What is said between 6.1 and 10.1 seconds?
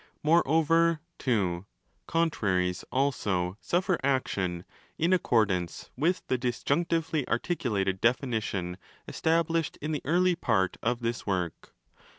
the disjunc tively articulated definition established in the